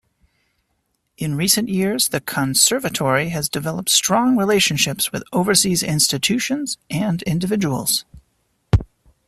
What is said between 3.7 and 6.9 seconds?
strong relationships with overseas institutions